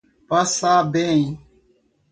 [0.29, 1.37] Passabém